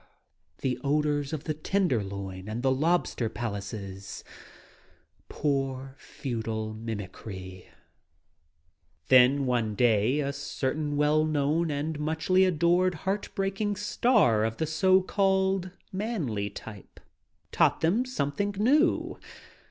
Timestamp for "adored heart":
12.45-13.29